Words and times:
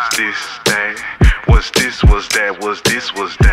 Was 0.00 0.16
this 0.16 0.58
that? 0.64 1.44
Was 1.46 1.70
this? 1.72 2.02
Was 2.04 2.28
that? 2.30 2.58
Was 2.64 2.80
this? 2.82 3.12
Was 3.12 3.36
that? 3.36 3.49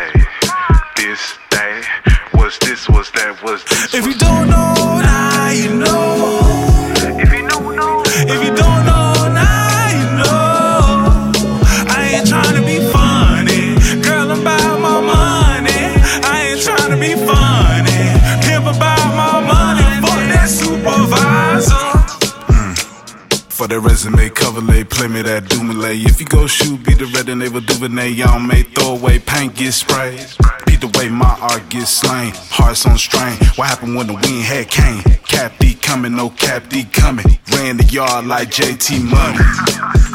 For 23.68 23.74
the 23.74 23.80
resume, 23.82 24.30
cover 24.30 24.62
lay, 24.62 24.86
play 24.86 25.10
me 25.10 25.22
that 25.24 25.50
Dumoulin. 25.50 26.00
If 26.00 26.22
you 26.22 26.26
go 26.26 26.48
shoot, 26.48 26.82
be 26.86 26.94
the 26.94 27.06
red 27.08 27.28
and 27.28 27.42
they 27.42 27.50
will 27.50 27.60
Duvernay. 27.60 28.12
Y'all 28.12 28.40
may 28.40 28.64
throw 28.64 28.96
away, 28.96 29.20
paint 29.20 29.56
get 29.56 29.74
sprayed. 29.74 30.26
Beat 30.66 30.80
the 30.80 30.88
way 30.98 31.10
my 31.10 31.38
art 31.42 31.68
gets 31.68 31.90
slain. 31.90 32.32
Hearts 32.48 32.86
on 32.86 32.98
strain. 32.98 33.36
What 33.58 33.68
happened 33.68 33.98
when 33.98 34.08
the 34.08 34.14
wind 34.14 34.44
had 34.48 34.70
came? 34.72 35.04
Cap 35.28 35.52
D 35.60 35.74
coming, 35.74 36.16
no 36.16 36.30
cap 36.30 36.70
D 36.70 36.86
coming. 36.86 37.26
Ran 37.52 37.76
the 37.76 37.84
yard 37.92 38.26
like 38.26 38.52
JT 38.52 39.04
Money. 39.04 39.44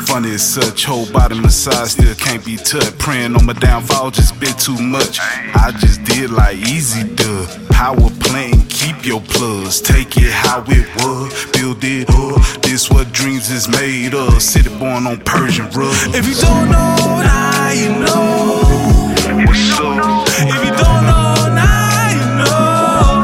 Funny 0.07 0.33
as 0.33 0.43
such, 0.43 0.87
whole 0.87 1.11
body 1.13 1.39
massage 1.39 1.91
still 1.91 2.15
can't 2.15 2.43
be 2.47 2.57
touched. 2.57 2.99
Praying 2.99 3.37
on 3.37 3.45
my 3.45 3.53
downfall 3.53 4.13
just 4.13 4.41
bit 4.41 4.59
too 4.59 4.81
much. 4.81 5.19
I 5.21 5.73
just 5.79 6.03
did 6.05 6.31
like 6.31 6.57
Easy 6.57 7.05
Dub. 7.05 7.69
Power 7.69 8.09
plant, 8.25 8.72
keep 8.83 9.07
your 9.07 9.21
plugs. 9.21 9.81
Take 9.81 10.17
it 10.17 10.33
how 10.33 10.65
it 10.67 10.87
was, 10.97 11.31
build 11.53 11.85
it 11.85 12.11
up. 12.11 12.63
This 12.63 12.91
what 12.91 13.13
dreams 13.13 13.51
is 13.51 13.69
made 13.69 14.15
of. 14.15 14.43
City 14.43 14.71
born 14.79 15.07
on 15.07 15.19
Persian 15.21 15.67
rug. 15.71 15.95
If 16.15 16.27
you 16.27 16.35
don't 16.35 16.67
know, 16.67 17.23
now 17.23 17.71
you 17.71 17.91
know. 18.03 19.15
What's 19.47 19.79
up? 19.79 20.27
If 20.51 20.61
you 20.67 20.75
don't 20.83 21.03
know, 21.07 21.55
now 21.55 22.11
you 22.19 22.27
know. 22.43 23.23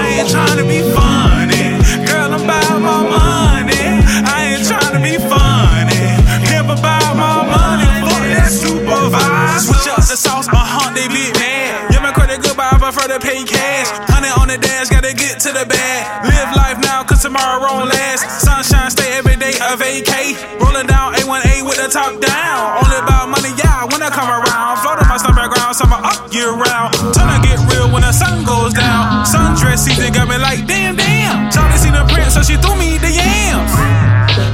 I 0.00 0.24
ain't 0.24 0.30
trying 0.32 0.64
be 0.64 0.80
funny. 0.96 1.64
Girl, 2.08 2.32
I'm 2.32 2.44
about 2.44 2.80
my 2.80 3.00
money. 3.04 3.84
I 4.24 4.56
ain't 4.56 4.64
trying 4.64 4.96
be 5.04 5.20
funny. 5.20 6.04
Pimp 6.48 6.72
about 6.72 7.12
my 7.20 7.44
money. 7.52 7.88
Fuck 8.08 8.24
that 8.32 8.50
supervise. 8.50 9.68
Switch 9.68 9.88
up 9.92 10.00
the 10.08 10.16
sauce, 10.16 10.48
my 10.48 10.64
hunt, 10.64 10.96
they 10.96 11.08
bit 11.08 11.34
mad. 11.36 11.92
Yeah, 11.92 12.00
my 12.00 12.12
credit 12.12 12.40
goodbye, 12.42 12.70
I 12.72 12.78
prefer 12.78 13.08
to 13.08 13.20
pay 13.20 13.44
cash. 13.44 14.13
The 14.54 14.62
dash, 14.62 14.86
gotta 14.86 15.10
get 15.10 15.42
to 15.42 15.50
the 15.50 15.66
bag. 15.66 16.30
Live 16.30 16.54
life 16.54 16.78
now, 16.78 17.02
cause 17.02 17.26
tomorrow 17.26 17.58
won't 17.58 17.90
last. 17.90 18.22
Sunshine, 18.38 18.86
stay 18.86 19.18
every 19.18 19.34
day 19.34 19.50
a 19.50 19.74
vacay. 19.74 20.38
Rolling 20.62 20.86
down 20.86 21.10
A1A 21.18 21.66
with 21.66 21.74
the 21.74 21.90
top 21.90 22.14
down. 22.22 22.78
Only 22.78 22.94
about 23.02 23.34
money, 23.34 23.50
yeah, 23.58 23.82
when 23.90 23.98
I 23.98 24.14
come 24.14 24.30
around. 24.30 24.78
Floating 24.78 25.10
my 25.10 25.18
stomach 25.18 25.50
ground, 25.50 25.74
summer 25.74 25.98
up 25.98 26.30
year 26.30 26.54
round. 26.54 26.94
To 26.94 27.22
get 27.42 27.58
real 27.66 27.90
when 27.90 28.06
the 28.06 28.14
sun 28.14 28.46
goes 28.46 28.70
down. 28.70 29.26
Sundress 29.26 29.90
season 29.90 30.14
got 30.14 30.30
me 30.30 30.38
like, 30.38 30.70
damn, 30.70 30.94
damn. 30.94 31.50
Charlie 31.50 31.74
seen 31.74 31.98
the 31.98 32.06
print, 32.14 32.30
so 32.30 32.38
she 32.46 32.54
threw 32.54 32.78
me 32.78 32.94
the 33.02 33.10
yams. 33.10 33.74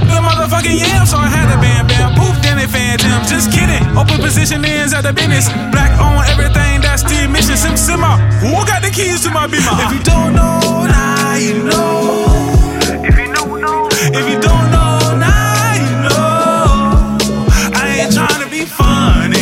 The 0.08 0.16
motherfucking 0.16 0.80
yams, 0.80 1.12
so 1.12 1.20
I 1.20 1.28
had 1.28 1.52
a 1.52 1.60
bam 1.60 1.84
bam. 1.84 2.16
Poof, 2.16 2.40
then 2.40 2.56
phantom. 2.68 3.20
Just 3.28 3.52
kidding. 3.52 3.84
Open 3.96 4.16
position 4.20 4.64
ends 4.64 4.92
at 4.92 5.02
the 5.02 5.12
business. 5.12 5.48
Black 5.72 5.92
on 6.00 6.24
everything, 6.32 6.59
to 9.30 9.34
my 9.34 9.46
beamer? 9.46 9.76
If 9.84 9.92
you 9.92 10.02
don't 10.02 10.34
know, 10.34 10.86
now 10.86 11.34
you 11.36 11.62
know. 11.62 12.52
If 13.04 13.18
you 13.18 13.28
know, 13.32 13.56
know. 13.56 13.88
If 13.90 14.28
you 14.28 14.40
don't 14.40 14.66
know, 14.74 14.98
now 15.24 15.74
you 15.84 15.94
know. 16.06 17.18
I 17.74 18.00
ain't 18.00 18.14
trying 18.14 18.42
to 18.44 18.50
be 18.50 18.64
funny. 18.64 19.39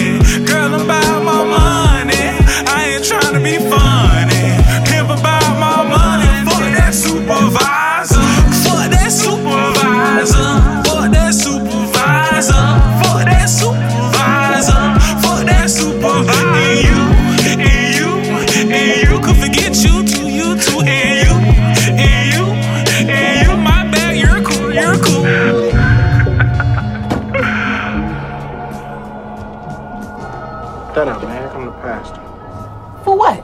Shut 30.98 31.06
up, 31.06 31.22
man. 31.22 31.42
Here 31.42 31.48
come 31.50 31.66
the 31.66 31.70
pastor. 31.74 33.04
For 33.04 33.16
what? 33.16 33.40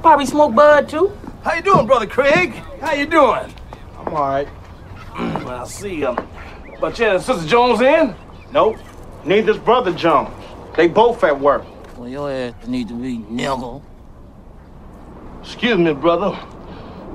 Probably 0.00 0.24
smoke 0.24 0.54
bud 0.54 0.88
too. 0.88 1.12
How 1.42 1.52
you 1.52 1.60
doing, 1.60 1.86
brother 1.86 2.06
Craig? 2.06 2.54
How 2.80 2.94
you 2.94 3.04
doing? 3.04 3.52
I'm 3.98 4.14
all 4.14 4.14
right. 4.14 4.48
Well, 5.14 5.50
I 5.50 5.66
see. 5.66 6.06
Um, 6.06 6.26
but 6.80 6.98
yeah, 6.98 7.18
Sister 7.18 7.46
Jones 7.46 7.82
in? 7.82 8.14
Nope. 8.50 8.78
Neither's 9.26 9.58
brother 9.58 9.92
Jones. 9.92 10.30
They 10.74 10.88
both 10.88 11.22
at 11.22 11.38
work. 11.38 11.66
Well, 11.98 12.08
your 12.08 12.32
ass 12.32 12.54
need 12.66 12.88
to 12.88 12.94
be 12.94 13.18
niggle. 13.18 13.82
Excuse 15.42 15.76
me, 15.76 15.92
brother. 15.92 16.30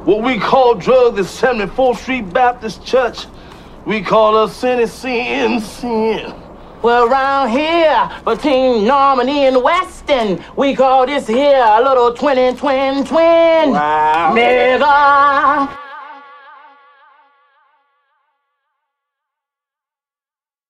What 0.05 0.21
we 0.21 0.37
call 0.37 0.75
drugs 0.75 1.17
is 1.21 1.25
74th 1.25 1.97
Street 1.97 2.31
Baptist 2.31 2.85
Church. 2.85 3.25
We 3.87 4.03
call 4.03 4.37
us 4.37 4.55
sin 4.55 4.79
is 4.79 4.93
sin, 4.93 5.59
sin. 5.59 6.35
Well, 6.81 7.09
around 7.11 7.49
here, 7.49 8.09
between 8.23 8.85
Normandy 8.87 9.43
and 9.43 9.61
Western, 9.61 10.41
we 10.55 10.73
call 10.73 11.05
this 11.05 11.27
here 11.27 11.61
a 11.61 11.81
little 11.83 12.13
twin 12.13 12.37
and 12.37 12.57
twin 12.57 13.03
twin. 13.05 13.71
Wow. 13.71 14.33
Nigga. 14.33 15.88